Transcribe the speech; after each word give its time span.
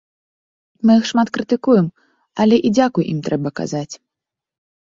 Мы 0.89 0.95
іх 1.01 1.05
шмат 1.09 1.27
крытыкуем, 1.35 1.87
але 2.45 2.57
і 2.71 2.73
дзякуй 2.81 3.05
ім 3.15 3.19
трэба 3.31 3.49
казаць. 3.63 3.89